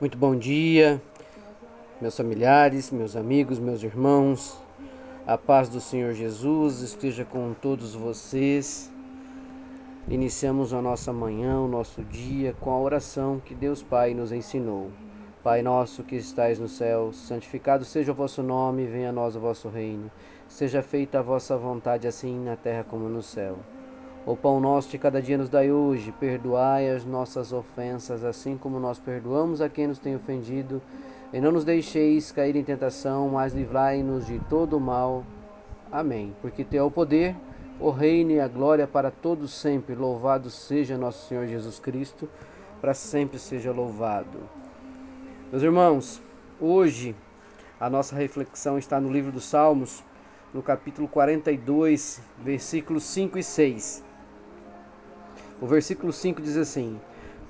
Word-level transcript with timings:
Muito 0.00 0.16
bom 0.16 0.36
dia, 0.36 1.02
meus 2.00 2.16
familiares, 2.16 2.90
meus 2.90 3.16
amigos, 3.16 3.58
meus 3.58 3.82
irmãos. 3.82 4.56
A 5.26 5.36
paz 5.36 5.68
do 5.68 5.80
Senhor 5.80 6.14
Jesus 6.14 6.80
esteja 6.80 7.24
com 7.24 7.52
todos 7.52 7.94
vocês. 7.94 8.90
Iniciamos 10.08 10.72
a 10.72 10.80
nossa 10.80 11.12
manhã, 11.12 11.60
o 11.60 11.68
nosso 11.68 12.02
dia, 12.02 12.54
com 12.60 12.70
a 12.70 12.78
oração 12.78 13.42
que 13.44 13.54
Deus 13.54 13.82
Pai 13.82 14.14
nos 14.14 14.32
ensinou. 14.32 14.90
Pai 15.42 15.62
nosso 15.62 16.02
que 16.02 16.16
estais 16.16 16.58
no 16.58 16.68
céu, 16.68 17.12
santificado 17.12 17.84
seja 17.84 18.12
o 18.12 18.14
vosso 18.14 18.42
nome, 18.42 18.86
venha 18.86 19.10
a 19.10 19.12
nós 19.12 19.36
o 19.36 19.40
vosso 19.40 19.68
reino. 19.68 20.10
Seja 20.48 20.82
feita 20.82 21.18
a 21.18 21.22
vossa 21.22 21.56
vontade, 21.56 22.06
assim 22.06 22.38
na 22.38 22.56
terra 22.56 22.84
como 22.84 23.08
no 23.08 23.22
céu. 23.22 23.58
O 24.28 24.36
pão 24.36 24.60
nosso 24.60 24.90
de 24.90 24.98
cada 24.98 25.22
dia 25.22 25.38
nos 25.38 25.48
dai 25.48 25.72
hoje, 25.72 26.12
perdoai 26.20 26.90
as 26.90 27.02
nossas 27.02 27.50
ofensas, 27.50 28.22
assim 28.22 28.58
como 28.58 28.78
nós 28.78 28.98
perdoamos 28.98 29.62
a 29.62 29.70
quem 29.70 29.86
nos 29.86 29.98
tem 29.98 30.14
ofendido, 30.14 30.82
e 31.32 31.40
não 31.40 31.50
nos 31.50 31.64
deixeis 31.64 32.30
cair 32.30 32.54
em 32.54 32.62
tentação, 32.62 33.30
mas 33.30 33.54
livrai-nos 33.54 34.26
de 34.26 34.38
todo 34.40 34.78
mal. 34.78 35.24
Amém. 35.90 36.36
Porque 36.42 36.62
teu 36.62 36.84
é 36.84 36.86
o 36.86 36.90
poder, 36.90 37.34
o 37.80 37.88
reino 37.88 38.32
e 38.32 38.38
a 38.38 38.46
glória 38.46 38.86
para 38.86 39.10
todos 39.10 39.50
sempre. 39.50 39.94
Louvado 39.94 40.50
seja 40.50 40.98
nosso 40.98 41.26
Senhor 41.26 41.46
Jesus 41.46 41.78
Cristo, 41.78 42.28
para 42.82 42.92
sempre 42.92 43.38
seja 43.38 43.72
louvado. 43.72 44.40
Meus 45.50 45.62
irmãos, 45.62 46.22
hoje 46.60 47.16
a 47.80 47.88
nossa 47.88 48.14
reflexão 48.14 48.76
está 48.76 49.00
no 49.00 49.10
livro 49.10 49.32
dos 49.32 49.46
Salmos, 49.46 50.04
no 50.52 50.62
capítulo 50.62 51.08
42, 51.08 52.20
versículos 52.44 53.04
5 53.04 53.38
e 53.38 53.42
6. 53.42 54.07
O 55.60 55.66
versículo 55.66 56.12
5 56.12 56.40
diz 56.40 56.56
assim: 56.56 57.00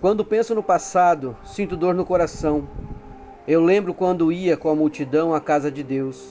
Quando 0.00 0.24
penso 0.24 0.54
no 0.54 0.62
passado, 0.62 1.36
sinto 1.44 1.76
dor 1.76 1.94
no 1.94 2.06
coração. 2.06 2.66
Eu 3.46 3.62
lembro 3.62 3.92
quando 3.94 4.32
ia 4.32 4.56
com 4.56 4.68
a 4.68 4.74
multidão 4.74 5.34
à 5.34 5.40
casa 5.40 5.70
de 5.70 5.82
Deus. 5.82 6.30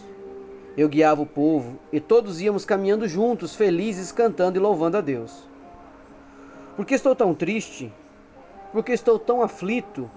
Eu 0.76 0.88
guiava 0.88 1.22
o 1.22 1.26
povo 1.26 1.80
e 1.92 2.00
todos 2.00 2.40
íamos 2.40 2.64
caminhando 2.64 3.08
juntos, 3.08 3.56
felizes, 3.56 4.12
cantando 4.12 4.58
e 4.58 4.62
louvando 4.62 4.98
a 4.98 5.02
Deus. 5.02 5.48
Por 6.76 6.86
que 6.86 6.94
estou 6.94 7.16
tão 7.16 7.34
triste? 7.34 7.92
Por 8.72 8.84
que 8.84 8.92
estou 8.92 9.18
tão 9.18 9.42
aflito? 9.42 10.10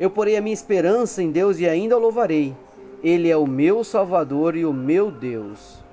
Eu 0.00 0.08
porei 0.10 0.36
a 0.36 0.40
minha 0.40 0.54
esperança 0.54 1.22
em 1.22 1.30
Deus 1.30 1.58
e 1.58 1.68
ainda 1.68 1.96
o 1.96 2.00
louvarei. 2.00 2.56
Ele 3.02 3.30
é 3.30 3.36
o 3.36 3.46
meu 3.46 3.84
Salvador 3.84 4.56
e 4.56 4.64
o 4.64 4.72
meu 4.72 5.10
Deus. 5.10 5.84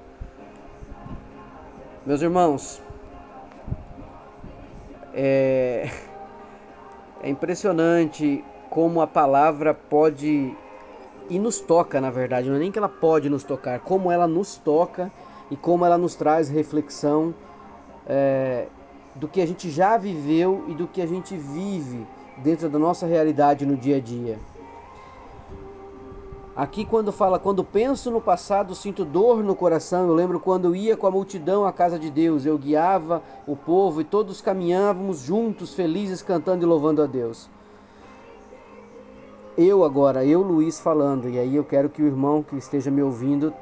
Meus 2.06 2.22
irmãos, 2.22 2.82
é, 5.14 5.90
é 7.22 7.30
impressionante 7.30 8.44
como 8.70 9.02
a 9.02 9.08
palavra 9.08 9.74
pode 9.74 10.56
e 11.30 11.40
nos 11.40 11.60
toca, 11.60 12.02
na 12.02 12.10
verdade, 12.10 12.50
não 12.50 12.56
é 12.58 12.60
nem 12.60 12.72
que 12.72 12.78
ela 12.78 12.90
pode 12.90 13.30
nos 13.30 13.44
tocar, 13.44 13.80
como 13.80 14.12
ela 14.12 14.28
nos 14.28 14.58
toca 14.58 15.12
e 15.50 15.56
como 15.56 15.86
ela 15.86 15.98
nos 15.98 16.16
traz 16.16 16.50
reflexão 16.50 17.34
é, 18.06 18.68
do 19.16 19.28
que 19.28 19.42
a 19.42 19.46
gente 19.46 19.70
já 19.70 19.98
viveu 19.98 20.66
e 20.68 20.74
do 20.74 20.88
que 20.88 21.02
a 21.02 21.06
gente 21.06 21.38
vive 21.38 22.06
dentro 22.38 22.70
da 22.70 22.80
nossa 22.80 23.06
realidade 23.06 23.66
no 23.66 23.78
dia 23.78 23.98
a 23.98 24.00
dia. 24.00 24.38
Aqui 26.56 26.84
quando 26.84 27.14
fala, 27.14 27.40
quando 27.40 27.64
penso 27.64 28.12
no 28.12 28.20
passado, 28.20 28.76
sinto 28.76 29.06
dor 29.06 29.42
no 29.42 29.56
coração. 29.56 30.08
Eu 30.08 30.14
lembro 30.14 30.40
quando 30.40 30.76
ia 30.76 30.98
com 30.98 31.08
a 31.08 31.12
multidão 31.12 31.66
à 31.66 31.72
casa 31.72 31.98
de 31.98 32.12
Deus, 32.12 32.46
eu 32.46 32.58
guiava 32.58 33.24
o 33.48 33.56
povo 33.56 34.02
e 34.02 34.04
todos 34.04 34.42
caminhávamos 34.42 35.20
juntos, 35.20 35.74
felizes, 35.74 36.22
cantando 36.22 36.64
e 36.64 36.68
louvando 36.68 37.02
a 37.02 37.06
Deus. 37.06 37.50
Eu 39.58 39.84
agora, 39.84 40.26
eu 40.26 40.42
Luiz 40.42 40.80
falando, 40.80 41.30
e 41.30 41.38
aí 41.38 41.56
eu 41.56 41.64
quero 41.64 41.90
que 41.90 42.02
o 42.02 42.08
irmão 42.08 42.44
que 42.44 42.56
esteja 42.56 42.92
me 42.92 43.02
ouvindo 43.02 43.54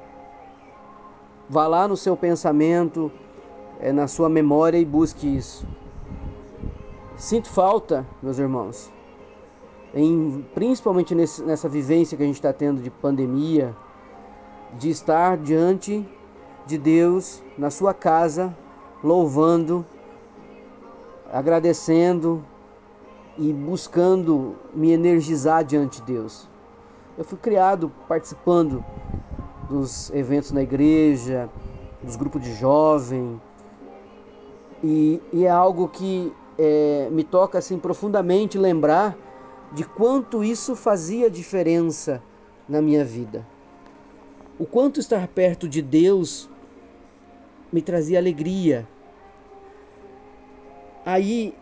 vá 1.48 1.68
lá 1.68 1.88
no 1.88 1.98
seu 1.98 2.16
pensamento, 2.16 3.12
é, 3.80 3.92
na 3.92 4.08
sua 4.08 4.30
memória 4.30 4.78
e 4.78 4.86
busque 4.86 5.28
isso. 5.28 5.66
Sinto 7.16 7.50
falta, 7.50 8.06
meus 8.22 8.38
irmãos, 8.40 8.92
em, 9.94 10.46
principalmente 10.54 11.16
nesse, 11.16 11.42
nessa 11.44 11.68
vivência 11.68 12.16
que 12.18 12.24
a 12.24 12.26
gente 12.26 12.36
está 12.36 12.54
tendo 12.54 12.82
de 12.82 12.90
pandemia, 12.90 13.76
de 14.78 14.90
estar 14.90 15.38
diante 15.38 16.08
de 16.66 16.78
Deus 16.78 17.42
na 17.58 17.70
sua 17.70 17.94
casa, 17.94 18.56
louvando, 19.04 19.86
agradecendo 21.32 22.44
e 23.38 23.52
buscando 23.52 24.56
me 24.74 24.92
energizar 24.92 25.64
diante 25.64 26.02
de 26.02 26.14
Deus. 26.14 26.48
Eu 27.18 27.24
fui 27.24 27.38
criado 27.38 27.92
participando 28.08 28.84
dos 29.68 30.10
eventos 30.12 30.52
na 30.52 30.62
igreja, 30.62 31.50
dos 32.04 32.16
grupos 32.16 32.42
de 32.42 32.54
jovem, 32.56 33.42
e, 34.84 35.22
e 35.34 35.46
é 35.46 35.50
algo 35.50 35.88
que 35.88 36.34
é, 36.58 37.10
me 37.12 37.24
toca 37.24 37.58
assim 37.58 37.78
profundamente 37.78 38.58
lembrar 38.58 39.16
de 39.72 39.84
quanto 39.84 40.44
isso 40.44 40.76
fazia 40.76 41.30
diferença 41.30 42.22
na 42.68 42.82
minha 42.82 43.04
vida. 43.06 43.46
O 44.58 44.66
quanto 44.66 45.00
estar 45.00 45.28
perto 45.28 45.68
de 45.68 45.82
Deus 45.82 46.50
me 47.72 47.82
trazia 47.82 48.20
alegria. 48.20 48.88
Aí 51.06 51.54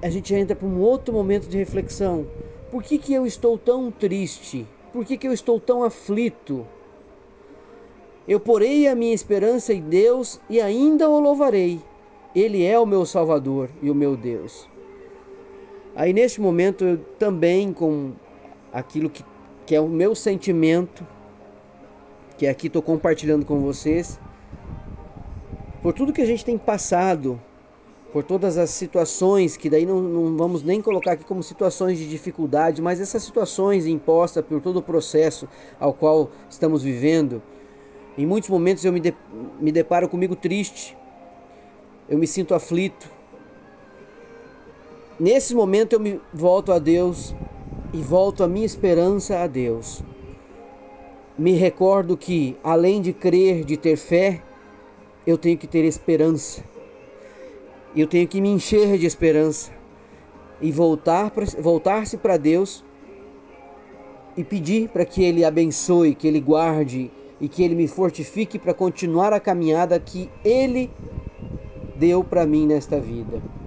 a 0.00 0.10
gente 0.10 0.34
entra 0.34 0.54
para 0.54 0.66
um 0.66 0.80
outro 0.80 1.12
momento 1.12 1.48
de 1.48 1.56
reflexão. 1.56 2.26
Por 2.70 2.82
que, 2.82 2.98
que 2.98 3.12
eu 3.12 3.26
estou 3.26 3.56
tão 3.56 3.90
triste? 3.90 4.66
Por 4.92 5.04
que, 5.04 5.16
que 5.16 5.26
eu 5.26 5.32
estou 5.32 5.58
tão 5.58 5.82
aflito? 5.82 6.66
Eu 8.26 8.38
porei 8.38 8.86
a 8.86 8.94
minha 8.94 9.14
esperança 9.14 9.72
em 9.72 9.80
Deus 9.80 10.40
e 10.48 10.60
ainda 10.60 11.08
o 11.08 11.18
louvarei. 11.18 11.80
Ele 12.34 12.64
é 12.64 12.78
o 12.78 12.86
meu 12.86 13.04
Salvador 13.04 13.68
e 13.82 13.90
o 13.90 13.94
meu 13.94 14.16
Deus. 14.16 14.68
Aí 15.94 16.12
neste 16.12 16.40
momento 16.40 16.84
eu 16.84 16.98
também 17.18 17.72
com 17.72 18.12
aquilo 18.72 19.10
que, 19.10 19.24
que 19.66 19.74
é 19.74 19.80
o 19.80 19.88
meu 19.88 20.14
sentimento, 20.14 21.06
que 22.38 22.46
aqui 22.46 22.68
estou 22.68 22.80
compartilhando 22.80 23.44
com 23.44 23.60
vocês, 23.60 24.18
por 25.82 25.92
tudo 25.92 26.12
que 26.12 26.22
a 26.22 26.26
gente 26.26 26.44
tem 26.44 26.56
passado, 26.56 27.40
por 28.12 28.24
todas 28.24 28.56
as 28.56 28.70
situações, 28.70 29.56
que 29.56 29.68
daí 29.68 29.84
não, 29.84 30.00
não 30.00 30.36
vamos 30.36 30.62
nem 30.62 30.80
colocar 30.80 31.12
aqui 31.12 31.24
como 31.24 31.42
situações 31.42 31.98
de 31.98 32.08
dificuldade, 32.08 32.80
mas 32.80 33.00
essas 33.00 33.22
situações 33.22 33.86
impostas 33.86 34.44
por 34.44 34.60
todo 34.60 34.78
o 34.78 34.82
processo 34.82 35.48
ao 35.78 35.92
qual 35.92 36.30
estamos 36.48 36.82
vivendo, 36.82 37.42
em 38.16 38.26
muitos 38.26 38.50
momentos 38.50 38.84
eu 38.84 38.92
me, 38.92 39.00
de, 39.00 39.14
me 39.60 39.72
deparo 39.72 40.08
comigo 40.08 40.36
triste, 40.36 40.96
eu 42.08 42.18
me 42.18 42.26
sinto 42.26 42.54
aflito, 42.54 43.10
Nesse 45.22 45.54
momento 45.54 45.92
eu 45.92 46.00
me 46.00 46.20
volto 46.34 46.72
a 46.72 46.80
Deus 46.80 47.32
e 47.92 47.98
volto 47.98 48.42
a 48.42 48.48
minha 48.48 48.66
esperança 48.66 49.38
a 49.38 49.46
Deus. 49.46 50.02
Me 51.38 51.52
recordo 51.52 52.16
que, 52.16 52.56
além 52.60 53.00
de 53.00 53.12
crer, 53.12 53.62
de 53.62 53.76
ter 53.76 53.96
fé, 53.96 54.42
eu 55.24 55.38
tenho 55.38 55.56
que 55.56 55.68
ter 55.68 55.84
esperança. 55.84 56.64
Eu 57.94 58.08
tenho 58.08 58.26
que 58.26 58.40
me 58.40 58.48
encher 58.48 58.98
de 58.98 59.06
esperança 59.06 59.70
e 60.60 60.72
voltar 60.72 61.32
voltar-se 61.60 62.16
para 62.16 62.36
Deus 62.36 62.84
e 64.36 64.42
pedir 64.42 64.88
para 64.88 65.04
que 65.04 65.22
Ele 65.22 65.44
abençoe, 65.44 66.16
que 66.16 66.26
Ele 66.26 66.40
guarde 66.40 67.12
e 67.40 67.48
que 67.48 67.62
Ele 67.62 67.76
me 67.76 67.86
fortifique 67.86 68.58
para 68.58 68.74
continuar 68.74 69.32
a 69.32 69.38
caminhada 69.38 70.00
que 70.00 70.28
Ele 70.44 70.90
deu 71.96 72.24
para 72.24 72.44
mim 72.44 72.66
nesta 72.66 72.98
vida. 72.98 73.61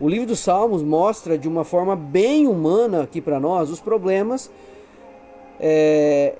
O 0.00 0.08
livro 0.08 0.26
dos 0.26 0.40
Salmos 0.40 0.82
mostra 0.82 1.36
de 1.36 1.46
uma 1.46 1.62
forma 1.62 1.94
bem 1.94 2.48
humana 2.48 3.02
aqui 3.02 3.20
para 3.20 3.38
nós 3.38 3.68
os 3.68 3.80
problemas 3.80 4.50
é, 5.60 6.36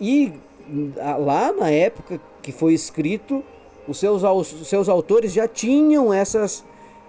e 0.00 0.32
lá 1.18 1.52
na 1.52 1.70
época 1.70 2.20
que 2.42 2.50
foi 2.50 2.74
escrito, 2.74 3.44
os 3.86 3.98
seus, 3.98 4.24
os 4.24 4.66
seus 4.66 4.88
autores 4.88 5.32
já 5.32 5.46
tinham 5.46 6.12
essas, 6.12 6.64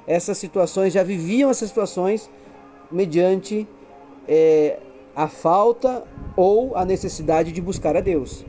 essas 0.05 0.37
situações, 0.37 0.93
já 0.93 1.01
viviam 1.01 1.49
essas 1.49 1.69
situações 1.69 2.29
mediante 2.91 3.67
é, 4.27 4.77
a 5.15 5.27
falta 5.27 6.03
ou 6.35 6.77
a 6.77 6.85
necessidade 6.85 7.51
de 7.51 7.61
buscar 7.61 7.97
a 7.97 8.01
Deus. 8.01 8.45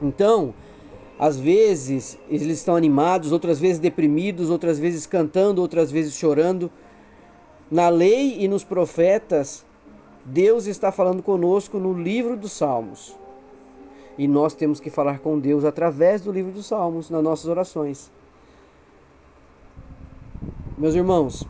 Então, 0.00 0.54
às 1.20 1.38
vezes 1.38 2.18
eles 2.30 2.46
estão 2.46 2.74
animados, 2.74 3.30
outras 3.30 3.60
vezes 3.60 3.78
deprimidos, 3.78 4.48
outras 4.48 4.78
vezes 4.78 5.04
cantando, 5.04 5.60
outras 5.60 5.90
vezes 5.90 6.14
chorando. 6.14 6.70
Na 7.70 7.90
lei 7.90 8.42
e 8.42 8.48
nos 8.48 8.64
profetas, 8.64 9.62
Deus 10.24 10.64
está 10.64 10.90
falando 10.90 11.22
conosco 11.22 11.78
no 11.78 11.92
livro 11.92 12.38
dos 12.38 12.52
Salmos. 12.52 13.14
E 14.16 14.26
nós 14.26 14.54
temos 14.54 14.80
que 14.80 14.88
falar 14.88 15.18
com 15.18 15.38
Deus 15.38 15.62
através 15.62 16.22
do 16.22 16.32
livro 16.32 16.52
dos 16.52 16.64
Salmos, 16.64 17.10
nas 17.10 17.22
nossas 17.22 17.48
orações. 17.48 18.10
Meus 20.78 20.94
irmãos, 20.94 21.46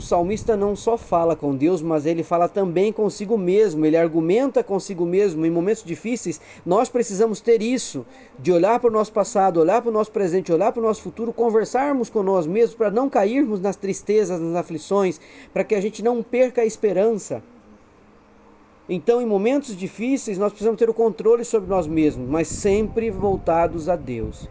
o 0.00 0.02
salmista 0.02 0.56
não 0.56 0.74
só 0.74 0.96
fala 0.96 1.36
com 1.36 1.54
Deus, 1.54 1.82
mas 1.82 2.06
ele 2.06 2.22
fala 2.22 2.48
também 2.48 2.90
consigo 2.90 3.36
mesmo, 3.36 3.84
ele 3.84 3.98
argumenta 3.98 4.64
consigo 4.64 5.04
mesmo. 5.04 5.44
Em 5.44 5.50
momentos 5.50 5.84
difíceis, 5.84 6.40
nós 6.64 6.88
precisamos 6.88 7.42
ter 7.42 7.60
isso, 7.60 8.06
de 8.38 8.50
olhar 8.50 8.80
para 8.80 8.88
o 8.88 8.92
nosso 8.92 9.12
passado, 9.12 9.60
olhar 9.60 9.82
para 9.82 9.90
o 9.90 9.92
nosso 9.92 10.10
presente, 10.10 10.50
olhar 10.50 10.72
para 10.72 10.80
o 10.80 10.86
nosso 10.86 11.02
futuro, 11.02 11.34
conversarmos 11.34 12.08
com 12.08 12.22
nós 12.22 12.46
mesmos 12.46 12.74
para 12.74 12.90
não 12.90 13.10
cairmos 13.10 13.60
nas 13.60 13.76
tristezas, 13.76 14.40
nas 14.40 14.56
aflições, 14.56 15.20
para 15.52 15.64
que 15.64 15.74
a 15.74 15.80
gente 15.82 16.02
não 16.02 16.22
perca 16.22 16.62
a 16.62 16.66
esperança. 16.66 17.42
Então, 18.88 19.20
em 19.20 19.26
momentos 19.26 19.76
difíceis, 19.76 20.38
nós 20.38 20.50
precisamos 20.50 20.78
ter 20.78 20.88
o 20.88 20.94
controle 20.94 21.44
sobre 21.44 21.68
nós 21.68 21.86
mesmos, 21.86 22.26
mas 22.26 22.48
sempre 22.48 23.10
voltados 23.10 23.86
a 23.86 23.96
Deus. 23.96 24.48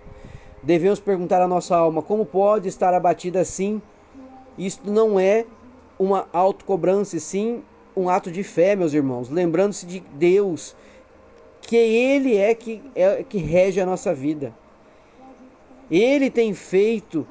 Devemos 0.61 0.99
perguntar 0.99 1.41
à 1.41 1.47
nossa 1.47 1.75
alma 1.75 2.03
como 2.03 2.23
pode 2.23 2.69
estar 2.69 2.93
abatida 2.93 3.39
assim 3.39 3.81
isto 4.59 4.91
não 4.91 5.19
é 5.19 5.45
uma 5.97 6.27
autocobrança, 6.33 7.15
e 7.15 7.19
sim 7.19 7.63
um 7.95 8.09
ato 8.09 8.31
de 8.31 8.43
fé, 8.43 8.75
meus 8.75 8.93
irmãos, 8.93 9.29
lembrando-se 9.29 9.85
de 9.85 10.01
Deus, 10.13 10.75
que 11.61 11.75
Ele 11.75 12.35
é 12.37 12.53
que, 12.53 12.81
é 12.95 13.23
que 13.23 13.37
rege 13.37 13.81
a 13.81 13.85
nossa 13.85 14.13
vida. 14.13 14.53
Ele 15.89 16.29
tem 16.29 16.53
feito 16.53 17.25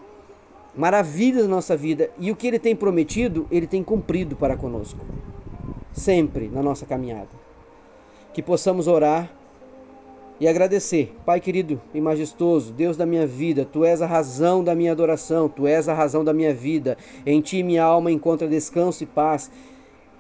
maravilhas 0.75 1.45
na 1.45 1.57
nossa 1.57 1.77
vida 1.77 2.11
e 2.19 2.31
o 2.31 2.37
que 2.37 2.47
Ele 2.47 2.59
tem 2.59 2.75
prometido, 2.75 3.47
Ele 3.51 3.67
tem 3.67 3.83
cumprido 3.83 4.37
para 4.37 4.57
conosco, 4.57 5.01
sempre 5.93 6.49
na 6.49 6.63
nossa 6.63 6.85
caminhada. 6.85 7.31
Que 8.33 8.43
possamos 8.43 8.87
orar 8.87 9.38
e 10.41 10.47
agradecer. 10.47 11.15
Pai 11.25 11.41
querido 11.41 11.81
e 11.93 12.01
majestoso, 12.01 12.73
Deus 12.73 12.97
da 12.97 13.05
minha 13.05 13.27
vida, 13.27 13.65
tu 13.65 13.85
és 13.85 14.01
a 14.01 14.07
razão 14.07 14.63
da 14.63 14.75
minha 14.75 14.93
adoração, 14.93 15.49
tu 15.49 15.67
és 15.67 15.89
a 15.89 15.95
razão 15.95 16.25
da 16.25 16.33
minha 16.33 16.55
vida. 16.55 16.97
Em 17.27 17.41
ti 17.41 17.63
minha 17.63 17.85
alma 17.85 18.11
encontra 18.11 18.47
descanso 18.47 19.03
e 19.03 19.07
paz. 19.07 19.51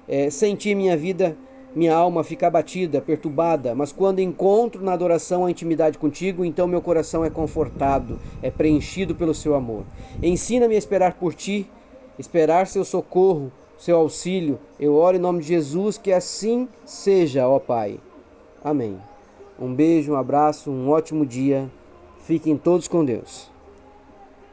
É, 0.08 0.30
sem 0.30 0.56
ti 0.56 0.74
minha 0.74 0.96
vida, 0.96 1.36
minha 1.74 1.94
alma 1.94 2.24
fica 2.24 2.46
abatida, 2.46 3.00
perturbada, 3.00 3.74
mas 3.74 3.92
quando 3.92 4.20
encontro 4.20 4.82
na 4.82 4.94
adoração 4.94 5.44
a 5.44 5.50
intimidade 5.50 5.98
contigo, 5.98 6.44
então 6.44 6.66
meu 6.66 6.80
coração 6.80 7.24
é 7.24 7.30
confortado, 7.30 8.18
é 8.42 8.50
preenchido 8.50 9.14
pelo 9.14 9.34
seu 9.34 9.54
amor. 9.54 9.84
Ensina-me 10.22 10.74
a 10.74 10.78
esperar 10.78 11.14
por 11.14 11.34
ti, 11.34 11.70
esperar 12.18 12.66
seu 12.66 12.84
socorro, 12.84 13.52
seu 13.76 13.96
auxílio. 13.98 14.58
Eu 14.80 14.94
oro 14.94 15.18
em 15.18 15.20
nome 15.20 15.40
de 15.40 15.48
Jesus, 15.48 15.98
que 15.98 16.12
assim 16.12 16.66
seja, 16.84 17.46
ó 17.46 17.58
Pai. 17.58 18.00
Amém. 18.64 18.98
Um 19.60 19.74
beijo, 19.74 20.12
um 20.12 20.16
abraço, 20.16 20.70
um 20.70 20.88
ótimo 20.88 21.26
dia. 21.26 21.68
Fiquem 22.20 22.56
todos 22.56 22.86
com 22.86 23.04
Deus. 23.04 23.50